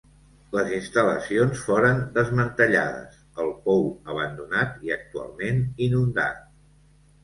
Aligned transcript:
Les 0.53 0.69
instal·lacions 0.77 1.61
foren 1.65 2.01
desmantellades, 2.17 3.21
el 3.45 3.55
pou 3.69 3.87
abandonat 4.17 4.85
i 4.91 4.99
actualment 5.01 5.67
inundat. 5.91 6.47